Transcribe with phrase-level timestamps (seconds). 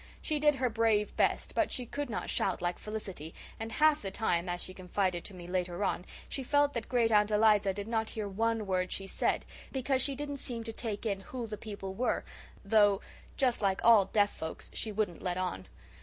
[0.19, 4.09] She did her brave best but she could not shout like Felicity, and half the
[4.09, 7.87] time, as she confided to me later on, she felt that Great aunt Eliza did
[7.87, 11.55] not hear one word she said, because she didn't seem to take in who the
[11.55, 12.25] people were,
[12.65, 12.99] though,
[13.37, 15.67] just like all deaf folks, she wouldn't let on.